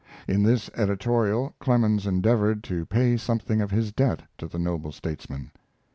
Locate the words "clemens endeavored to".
1.59-2.87